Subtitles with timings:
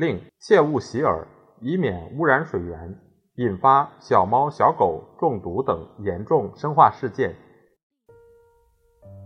[0.00, 1.26] 另切勿洗耳，
[1.60, 2.96] 以免污染水源，
[3.34, 7.34] 引发小猫小狗中毒等严重生化事件。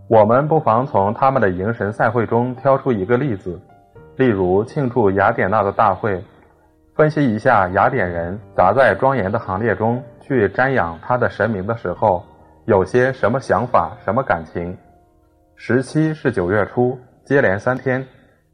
[0.09, 3.57] 我们不妨从他们的迎神赛会中挑出一个例子，
[4.17, 6.21] 例如庆祝雅典娜的大会，
[6.93, 10.03] 分析一下雅典人砸在庄严的行列中。
[10.19, 12.21] 去瞻仰他的神明的时候，
[12.65, 14.77] 有些什么想法、什么感情？
[15.55, 18.05] 十七是九月初，接连三天，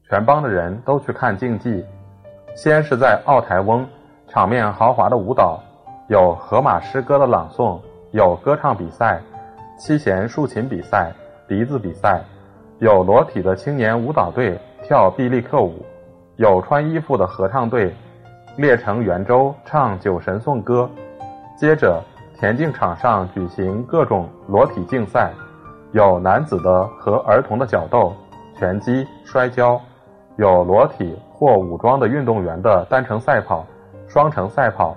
[0.08, 1.84] 全邦的人都去看竞技。
[2.56, 3.88] 先是在奥台翁，
[4.28, 5.60] 场面豪华的舞蹈，
[6.10, 7.80] 有荷马诗歌的朗诵，
[8.12, 9.20] 有歌唱比赛，
[9.80, 11.12] 七弦竖琴比赛，
[11.48, 12.22] 笛子比赛，
[12.80, 15.86] 有裸体的青年舞蹈队跳臂力克舞，
[16.36, 17.96] 有穿衣服的合唱队
[18.58, 20.90] 列成圆周唱酒神颂歌。
[21.58, 22.02] 接着，
[22.38, 25.32] 田径场上举行各种裸体竞赛，
[25.94, 28.14] 有男子的和儿童的角斗、
[28.58, 29.80] 拳击、摔跤，
[30.38, 33.66] 有裸体或武装的运动员的单程赛跑、
[34.08, 34.96] 双程赛跑、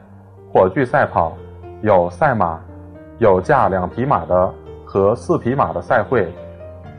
[0.52, 1.32] 火炬赛跑，
[1.82, 2.60] 有赛马，
[3.18, 4.52] 有驾两匹马的
[4.84, 6.32] 和四匹马的赛会，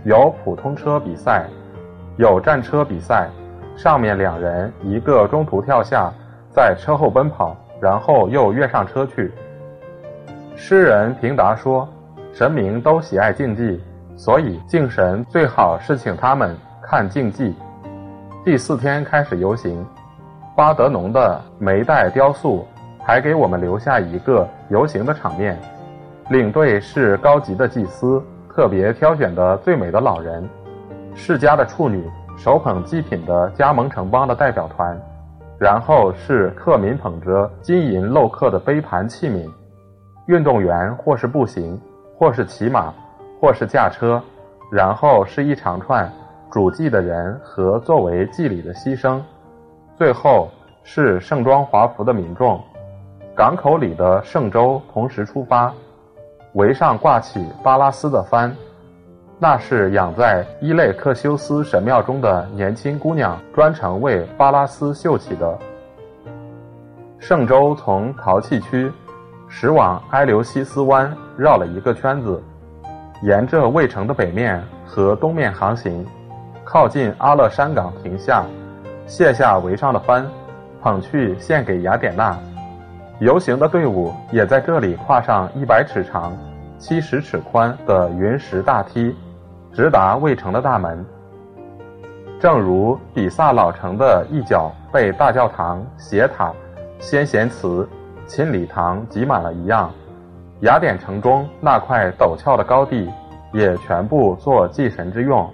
[0.04, 1.46] 有普通车比赛，
[2.18, 3.30] 有战车比赛，
[3.76, 6.12] 上面两人一个中途跳下，
[6.52, 9.32] 在车后奔跑，然后又跃上车去。
[10.56, 11.88] 诗人平达说
[12.32, 13.84] ：“神明都喜爱竞技，
[14.16, 17.54] 所以敬神最好是请他们看竞技。”
[18.46, 19.84] 第四天开始游行，
[20.56, 22.64] 巴德农的梅代雕塑
[23.04, 25.58] 还给我们留下一个游行的场面。
[26.30, 30.48] 领队是高级的祭司，特别挑选的最美的老人，
[31.16, 34.96] 世家的处女，手捧祭品的加盟城邦的代表团，
[35.58, 39.50] 然后是客民捧着金银镂刻的杯盘器皿。
[40.28, 41.82] 运动员或是步行，
[42.16, 42.94] 或是骑马，
[43.42, 44.22] 或是驾车，
[44.72, 46.08] 然后是一长串
[46.52, 49.22] 主祭的人和作为祭礼的牺牲，
[49.96, 50.50] 最后
[50.84, 52.62] 是盛装华服的民众。
[53.36, 55.74] 港口里的圣舟同时出发，
[56.54, 58.56] 围上挂起巴拉斯的帆，
[59.40, 65.58] 那是养在伊类克修斯神庙中的年轻姑娘专程为巴拉斯绣起的。
[67.20, 68.92] 圣舟从陶器区。
[69.48, 72.42] 驶往埃留西斯湾，绕了一个圈子，
[73.22, 76.04] 沿着卫城的北面和东面航行，
[76.66, 78.44] 靠近阿勒山港停下，
[79.06, 80.26] 卸下围上的帆，
[80.82, 82.36] 捧去献给雅典娜。
[83.20, 86.36] 游行的队伍也在这里跨上一百尺长、
[86.80, 89.16] 七十尺宽的云石大梯，
[89.72, 91.06] 直达卫城的大门。
[92.40, 96.52] 正如比萨老城的一角被大教堂、斜塔、
[97.00, 97.88] 先贤祠。
[98.28, 99.92] 秦礼堂挤满了一样，
[100.62, 103.08] 雅典城中那块陡峭的高地
[103.54, 105.48] 也全部做祭神之用，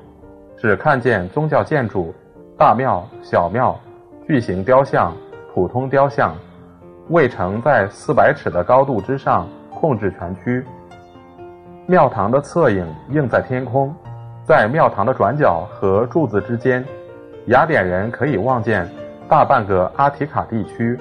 [0.62, 2.14] 只看见宗教建筑、
[2.56, 3.76] 大庙、小庙、
[4.28, 5.12] 巨型雕像、
[5.52, 6.36] 普通雕像。
[7.10, 10.64] 卫城在四百尺的高度之上控制全区，
[11.88, 13.92] 庙堂的侧影映在天空，
[14.46, 16.86] 在庙堂的转角和柱子之间，
[17.48, 18.88] 雅典人可以望见
[19.28, 20.96] 大半个阿提卡地区。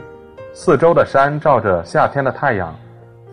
[0.55, 2.75] 四周的山照着夏天的太阳，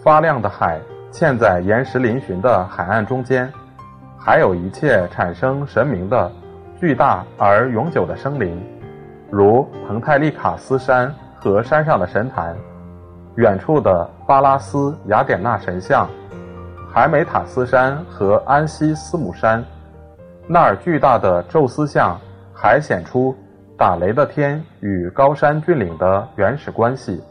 [0.04, 0.78] 发亮的海
[1.10, 3.50] 嵌在岩石嶙峋的海岸中间，
[4.28, 6.30] 还有一切产生神明的
[6.78, 8.62] 巨大而永久的生灵，
[9.32, 12.54] 如彭泰利卡斯山和山上的神坛，
[13.38, 16.06] 远处的巴拉斯雅典娜神像，
[16.94, 19.64] 海美塔斯山和安西斯姆山，
[20.46, 22.20] 那儿巨大的宙斯像
[22.54, 23.34] 还显出。
[23.78, 27.24] 打雷的天与高山峻岭的原始关系，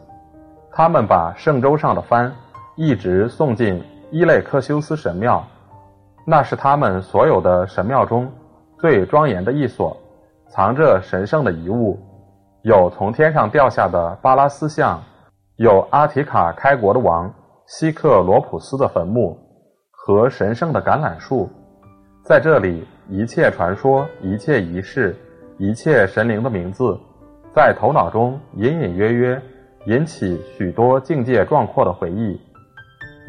[0.72, 2.32] 他们把圣舟上的帆
[2.74, 5.44] 一直送进伊类克修斯神庙，
[6.26, 8.30] 那是他们所有的神庙中
[8.78, 9.96] 最庄严的一所，
[10.50, 11.98] 藏着神圣的遗物，
[12.62, 15.00] 有从天上掉下的巴拉斯像，
[15.56, 17.32] 有阿提卡开国的王
[17.66, 19.38] 希克罗普斯的坟墓
[19.92, 21.48] 和神圣的橄榄树，
[22.24, 25.16] 在这里，一切传说，一切仪式。
[25.58, 27.00] 一切神灵的名字，
[27.54, 29.40] 在头脑中隐隐约约
[29.86, 32.38] 引起许多境界壮阔的回忆。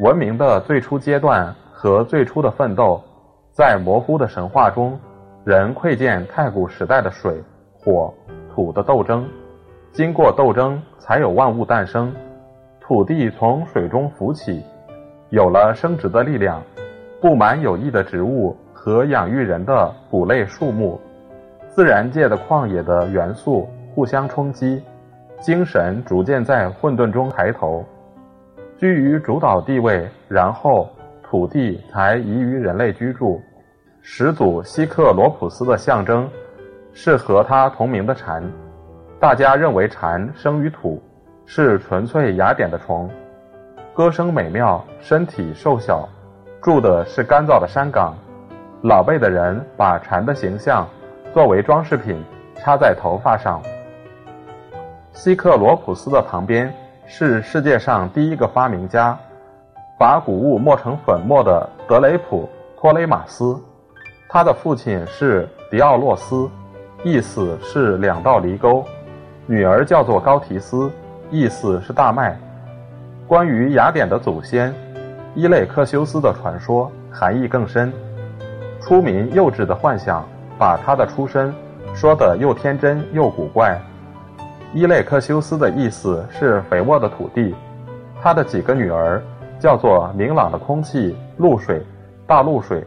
[0.00, 3.00] 文明的最初阶段和最初的奋斗，
[3.52, 4.98] 在模糊的神话中，
[5.44, 7.40] 人窥见太古时代的水、
[7.72, 8.12] 火、
[8.52, 9.24] 土的斗争。
[9.92, 12.12] 经过斗争，才有万物诞生。
[12.80, 14.60] 土地从水中浮起，
[15.30, 16.60] 有了生殖的力量，
[17.20, 21.00] 布满有益的植物和养育人的谷类树木。
[21.68, 24.82] 自然界的旷野的元素互相冲击，
[25.38, 27.84] 精神逐渐在混沌中抬头，
[28.76, 30.88] 居于主导地位，然后
[31.28, 33.38] 土地才宜于人类居住。
[34.00, 36.26] 始祖希克罗普斯的象征
[36.94, 38.42] 是和他同名的蝉，
[39.20, 41.02] 大家认为蝉生于土，
[41.44, 43.10] 是纯粹雅典的虫，
[43.92, 46.08] 歌声美妙，身体瘦小，
[46.62, 48.16] 住的是干燥的山岗。
[48.80, 50.88] 老辈的人把蝉的形象
[51.34, 53.60] 作为装饰品插在头发上。
[55.12, 56.72] 希克罗普斯的旁边
[57.04, 59.18] 是世界上第一个发明家，
[59.98, 63.60] 把谷物磨成粉末的德雷普托雷马斯。
[64.28, 66.48] 他的父亲是迪奥洛斯，
[67.02, 68.84] 意思是两道犁沟；
[69.46, 70.88] 女儿叫做高提斯，
[71.30, 72.38] 意思是大麦。
[73.26, 74.72] 关于雅典的祖先
[75.34, 77.92] 伊类克修斯的传说含义更深。
[78.80, 80.24] 出民幼稚的幻想
[80.56, 81.52] 把他的出身
[81.92, 83.76] 说得又天真又古怪。
[84.72, 87.52] 伊类克修斯的意思是肥沃的土地。
[88.22, 89.22] 他的几个女儿
[89.58, 91.82] 叫做明朗的空气、露水、
[92.26, 92.84] 大露水。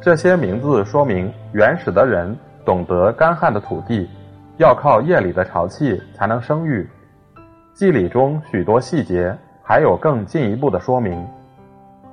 [0.00, 4.08] 这些名字说明原始的人懂得干旱的土地，
[4.56, 6.88] 要靠夜里的潮气才能生育。
[7.74, 11.26] 祭礼中许多细节还有更进一步的说明。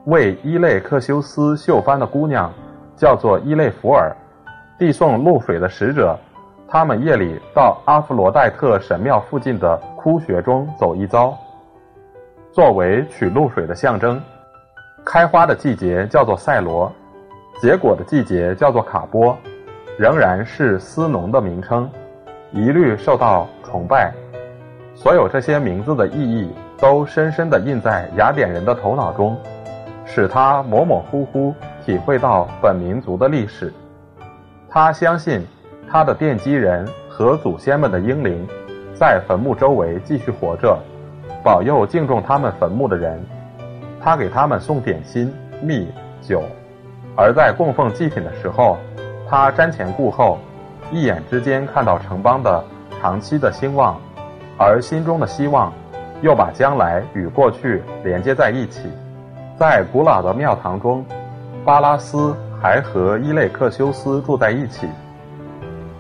[0.05, 2.51] 为伊类克修斯绣幡的姑娘
[2.95, 4.15] 叫做伊类福尔，
[4.77, 6.17] 递送露水的使者，
[6.67, 11.35] 他们夜里到阿弗罗代特神庙附近的窟穴中走一遭，
[12.55, 14.17] 作为取露水的象征。
[15.03, 16.89] 开花的季节叫做赛罗。
[17.61, 19.37] 结果的季节叫做卡波，
[19.99, 21.89] 仍然是斯农的名称，
[22.53, 24.13] 一律受到崇拜。
[24.93, 29.37] 所有这些名字的意义都深深地印在雅典人的头脑中，
[30.05, 31.53] 使他模模糊糊
[31.85, 33.73] 体会到本民族的历史。
[34.69, 35.45] 他相信
[35.91, 38.47] 他的奠基人和祖先们的英灵
[38.93, 40.79] 在坟墓周围继续活着，
[41.45, 43.23] 保佑敬重他们坟墓的人。
[44.01, 45.31] 他给他们送点心、
[45.61, 45.87] 蜜、
[46.19, 46.41] 酒。
[47.15, 48.79] 而在供奉祭品的时候，
[49.29, 50.39] 他瞻前顾后，
[50.91, 52.63] 一眼之间看到城邦的
[52.99, 53.95] 长期的兴旺，
[54.57, 55.71] 而心中的希望
[56.23, 58.89] 又把将来与过去连接在一起。
[59.55, 61.05] 在古老的庙堂中，
[61.63, 64.87] 巴拉斯还和伊类克修斯住在一起。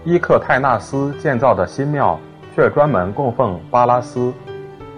[0.03, 2.19] 伊克泰纳斯建造的新庙
[2.55, 4.33] 却专门供奉巴拉斯，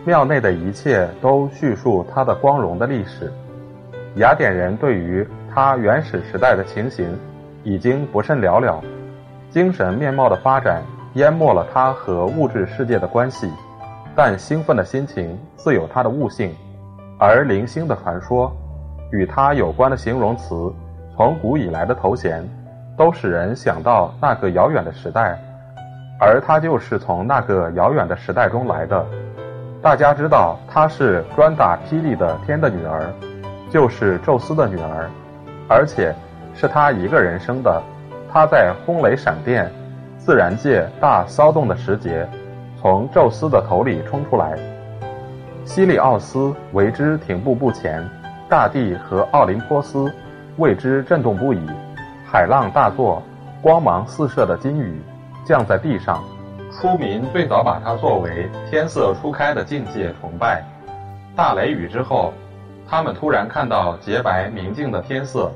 [0.07, 3.30] 庙内的一切都叙述他的光荣的历史。
[4.15, 7.06] 雅典人对于他原始时代的情形
[7.62, 8.81] 已经不甚了了，
[9.50, 10.81] 精神面貌的发展
[11.15, 13.51] 淹没了他和物质世界的关系，
[14.15, 16.56] 但兴奋的心情自有它的悟性，
[17.19, 18.50] 而零星的传说
[19.12, 20.71] 与他有关的形容词，
[21.18, 22.42] 从古以来的头衔，
[22.98, 25.38] 都使人想到那个遥远的时代，
[26.18, 29.06] 而他就是从那个遥远的时代中来的。
[29.82, 33.14] 大家知道她是专打霹雳的天的女儿，
[33.70, 35.10] 就是宙斯的女儿。
[35.70, 36.14] 而且
[36.56, 37.82] 是她一个人生的，
[38.32, 39.72] 她在轰雷闪电、
[40.18, 42.28] 自然界大骚动的时节，
[42.82, 44.58] 从宙斯的头里冲出来。
[45.64, 48.04] 西里奥斯为之停步不前，
[48.50, 50.12] 大地和奥林波斯
[50.57, 51.60] 为之震动不已。
[52.26, 53.22] 海浪大作，
[53.62, 55.02] 光芒四射的金雨
[55.46, 56.24] 降在地上。
[56.71, 60.64] 初民最早把它作为天色初开的境界崇拜。
[61.36, 62.33] 大雷雨之后。
[62.90, 65.52] 他们突然看到洁白明净的天色，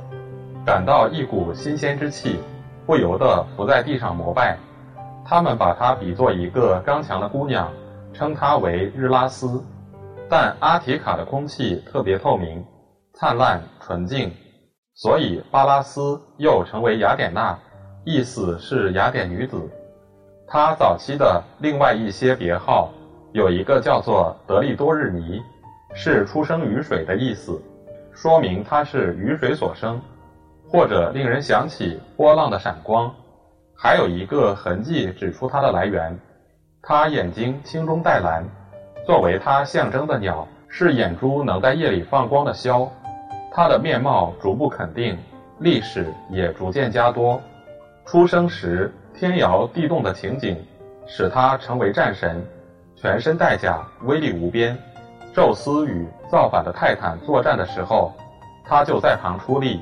[0.65, 2.41] 感到一股新鲜之气，
[2.85, 4.57] 不由得伏在地上膜拜。
[5.23, 7.71] 他们把她比作一个刚强的姑娘，
[8.11, 9.63] 称她为日拉斯。
[10.29, 12.61] 但阿提卡的空气特别透明、
[13.13, 14.29] 灿烂、纯净，
[14.93, 17.57] 所以巴拉斯又成为雅典娜，
[18.03, 19.57] 意思是雅典女子。
[20.53, 22.91] 他早期的另外一些别号
[23.31, 25.41] 有一个叫做德利多日尼。
[25.93, 27.61] 是出生于水的意思，
[28.13, 30.01] 说明它是雨水所生，
[30.69, 33.13] 或者令人想起波浪的闪光。
[33.77, 36.17] 还有一个痕迹指出它的来源，
[36.81, 38.45] 它眼睛青中带蓝，
[39.05, 42.89] 作为它象征的鸟是眼珠能在夜里放光的枭。
[43.53, 45.17] 它的面貌逐步肯定，
[45.59, 47.41] 历史也逐渐加多。
[48.05, 50.57] 出生时天摇地动的情景，
[51.05, 52.43] 使他成为战神，
[52.95, 54.77] 全身带甲，威力无边。
[55.33, 58.11] 宙斯与造反的泰坦作战的时候，
[58.65, 59.79] 他就在旁出力。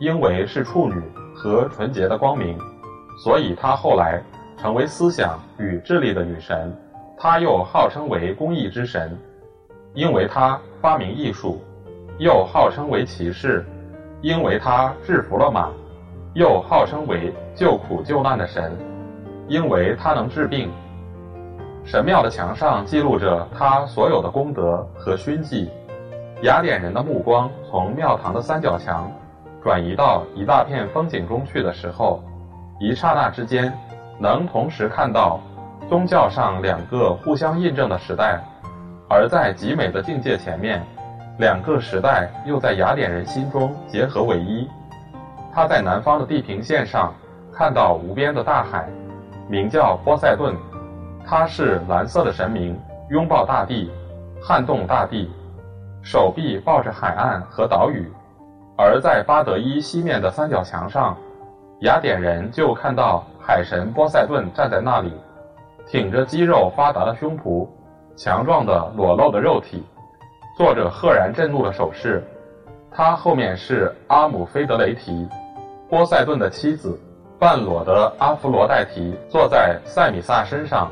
[0.00, 1.00] 因为是处女
[1.36, 2.58] 和纯洁的光明，
[3.22, 4.20] 所以她后来
[4.58, 6.76] 成为思想与智力的女神。
[7.16, 9.16] 他又号称为工艺之神，
[9.94, 11.58] 因为他发明艺术；
[12.18, 13.64] 又号称为骑士，
[14.20, 15.70] 因为他制服了马；
[16.34, 18.76] 又号称为救苦救难的神，
[19.46, 20.68] 因为他能治病。
[21.84, 25.70] 神庙的墙上记录着他所有的功德和勋绩。
[26.42, 29.10] 雅典人的目光从庙堂的三角墙
[29.62, 32.20] 转移到一大片风景中去的时候，
[32.80, 33.72] 一刹那之间，
[34.18, 35.40] 能同时看到
[35.88, 38.40] 宗教上两个互相印证的时代，
[39.08, 40.82] 而在极美的境界前面，
[41.38, 44.68] 两个时代又在雅典人心中结合为一。
[45.54, 47.14] 他在南方的地平线上
[47.52, 48.88] 看到无边的大海，
[49.48, 50.52] 名叫波塞顿，
[51.24, 52.76] 他是蓝色的神明，
[53.10, 53.88] 拥抱大地，
[54.42, 55.30] 撼动大地。
[56.02, 58.12] 手臂抱着海岸和岛屿，
[58.76, 61.16] 而在巴德伊西面的三角墙上，
[61.82, 65.12] 雅典人就看到海神波塞顿站在那里，
[65.86, 67.66] 挺着肌肉发达的胸脯，
[68.16, 69.84] 强壮的裸露的肉体，
[70.58, 72.22] 做着赫然震怒的手势。
[72.90, 75.26] 他后面是阿姆菲德雷提，
[75.88, 76.98] 波塞顿的妻子，
[77.38, 80.90] 半裸的阿弗罗代提坐在塞米萨身上，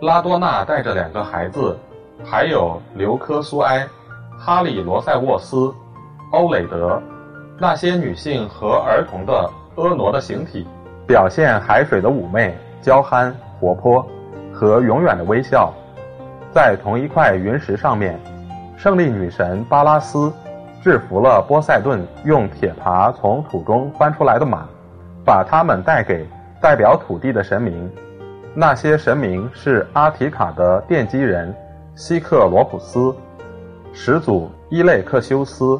[0.00, 1.76] 拉多纳带着两个孩子。
[2.22, 3.88] 还有刘科苏埃、
[4.38, 5.72] 哈里罗塞沃斯、
[6.32, 7.00] 欧蕾德，
[7.58, 10.66] 那些女性和儿童的婀娜的形体，
[11.06, 14.06] 表现海水的妩媚、娇憨、活泼
[14.52, 15.72] 和永远的微笑。
[16.52, 18.20] 在同一块云石上面，
[18.76, 20.30] 胜利女神巴拉斯
[20.82, 24.66] 制服了波塞顿用铁耙从土中翻出来的马，
[25.24, 26.26] 把它们带给
[26.60, 27.90] 代表土地的神明。
[28.54, 31.54] 那些神明是阿提卡的奠基人。
[31.96, 33.14] 希克罗普斯，
[33.92, 35.78] 始祖伊类克修斯，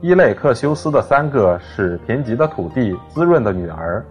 [0.00, 4.04] 伊类克修斯的三个使贫瘠的土地滋润的女儿，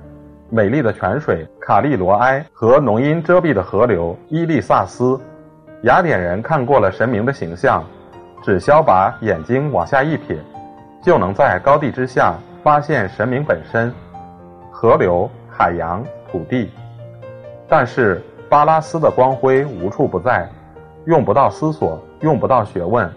[0.50, 5.20] 美丽的泉水卡利罗埃和浓荫遮蔽的河流伊利萨斯。
[5.82, 7.84] 雅典人看过了神明的形象，
[8.42, 10.38] 只需把眼睛往下一撇，
[11.02, 13.94] 就能在高地之下发现神明本身：
[14.72, 16.70] 河流、海洋、土地。
[17.68, 20.48] 但是巴拉斯的光辉无处不在。
[21.06, 23.08] 用不到思索，用不到学问，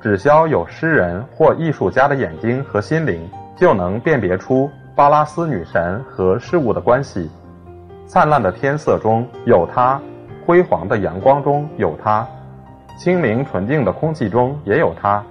[0.00, 7.30] 只需有诗人或艺术家的眼睛和心灵，就能辨别出巴拉斯女神和事物的关系。
[8.06, 10.00] 灿烂的天色中有她，
[10.46, 12.26] 辉煌的阳光中有她，
[12.96, 15.22] 清明纯净的空气中也有它。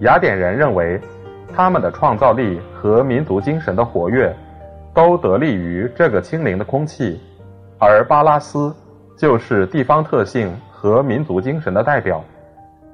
[0.00, 1.00] 雅典人认为，
[1.54, 4.34] 他们的创造力和民族精神的活跃，
[4.92, 7.20] 都得力于这个清灵的空气，
[7.78, 8.74] 而巴拉斯
[9.16, 10.54] 就是地方特性。
[10.78, 12.22] 和民族精神的代表，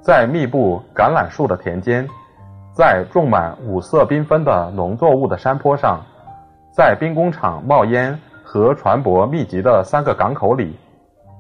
[0.01, 2.09] 在密布橄榄树的田间，
[2.73, 6.01] 在种满五色缤纷的农作物的山坡上，
[6.71, 10.79] 在兵工厂冒烟和船舶密集的三个港口里，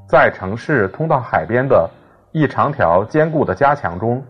[0.07, 1.89] 在城市通到海边的
[2.33, 4.23] 一长条坚固的加墙中，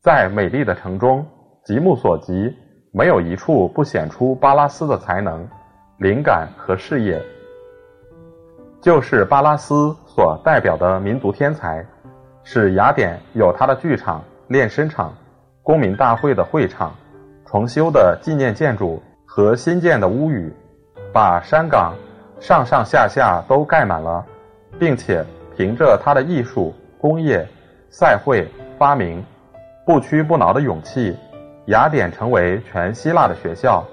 [0.00, 1.26] 在美丽的城中，
[1.64, 2.56] 极目所及，
[2.92, 5.44] 没有一处不显出巴拉斯的才能、
[5.98, 7.20] 灵感和事业。
[8.80, 11.84] 就是巴拉斯所代表的民族天才，
[12.44, 15.12] 使雅典有他的剧场、练身场、
[15.64, 16.94] 公民大会的会场、
[17.44, 20.54] 重修的纪念建筑和新建的屋宇，
[21.12, 21.94] 把山岗
[22.38, 24.24] 上上下下都盖满了，
[24.78, 25.24] 并且
[25.56, 26.72] 凭着他的艺术、
[27.04, 27.46] 工业、
[27.90, 29.22] 赛会、发明，
[29.84, 31.14] 不屈不挠的勇气，
[31.66, 33.84] 雅典成为全希腊的学校，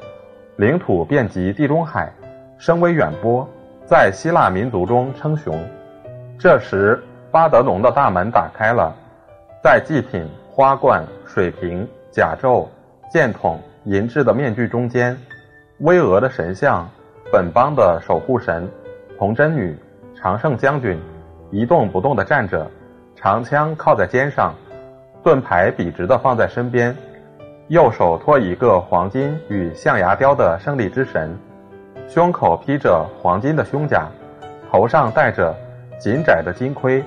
[0.56, 2.10] 领土遍及地中海，
[2.58, 3.46] 声威远播。
[3.86, 5.62] 在希腊民族中称雄。
[6.40, 8.96] 这时，巴德农的大门打开了，
[9.62, 12.66] 在祭品、花冠、水瓶、甲胄、
[13.12, 15.18] 剑筒、银质的面具中间，
[15.80, 16.90] 巍峨的神像、
[17.30, 18.66] 本邦的守护神、
[19.20, 19.78] 童贞女、
[20.16, 20.98] 常胜将军，
[21.50, 22.66] 一动不动地站着，
[23.22, 24.56] 长枪靠在肩上，
[25.22, 26.98] 盾牌笔直地放在身边，
[27.68, 31.38] 右手托一个黄金与象牙雕的胜利之神。
[32.08, 34.08] 胸口披着黄金的胸甲，
[34.72, 35.56] 头上戴着
[36.00, 37.04] 紧窄的金盔，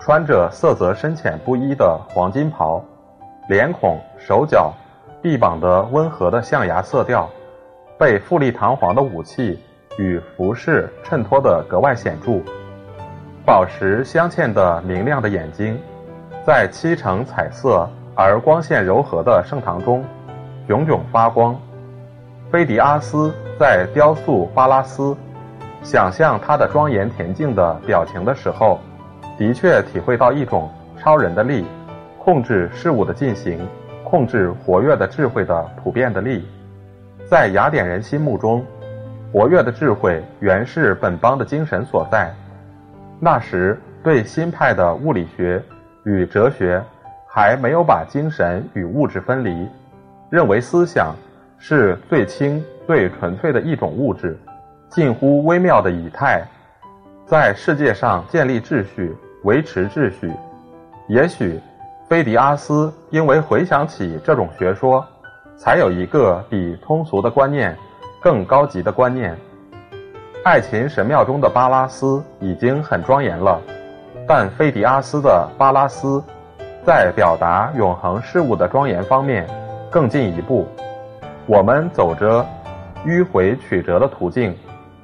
[0.00, 2.84] 穿着色泽深浅不一的黄金袍，
[3.48, 4.74] 脸孔、手脚、
[5.22, 7.30] 臂膀的温和的象牙色调，
[7.96, 9.62] 被富丽堂皇的武器
[9.98, 12.42] 与服饰衬托得格外显著。
[13.46, 15.78] 宝石镶嵌的明亮的眼睛，
[16.46, 20.02] 在漆成彩色而光线柔和的圣堂中，
[20.66, 21.54] 炯炯发光。
[22.50, 25.14] 菲迪阿斯在雕塑巴拉斯，
[25.82, 28.80] 想象他的庄严恬静的表情的时候，
[29.36, 31.66] 的确体会到一种超人的力，
[32.18, 33.58] 控制事物的进行，
[34.04, 36.48] 控制活跃的智慧的普遍的力。
[37.28, 38.64] 在雅典人心目中，
[39.30, 42.32] 活跃的智慧原是本邦的精神所在。
[43.24, 45.62] 那时对新派的物理学
[46.04, 46.84] 与哲学
[47.26, 49.66] 还没有把精神与物质分离，
[50.28, 51.16] 认为思想
[51.56, 54.38] 是最轻最纯粹的一种物质，
[54.90, 56.46] 近乎微妙的以太，
[57.24, 60.30] 在世界上建立秩序、维持秩序。
[61.08, 61.58] 也许，
[62.06, 65.02] 菲迪阿斯因为回想起这种学说，
[65.56, 67.74] 才有一个比通俗的观念
[68.20, 69.34] 更高级的观念。
[70.44, 73.58] 爱琴神庙中的巴拉斯已经很庄严了，
[74.28, 76.22] 但菲迪阿斯的巴拉斯，
[76.84, 79.48] 在表达永恒事物的庄严方面
[79.90, 80.68] 更进一步。
[81.46, 82.44] 我们走着
[83.06, 84.54] 迂回曲折的途径，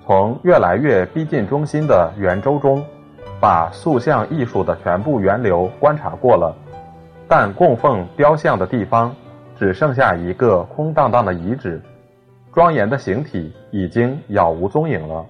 [0.04, 2.84] 从越来越逼近中心的圆周中，
[3.40, 6.54] 把塑像艺术的全部源流观察过了，
[7.26, 9.10] 但供奉雕像的地方
[9.58, 11.80] 只剩下一个空荡荡的遗址。
[12.52, 15.24] 庄严的形体已经杳无踪影了。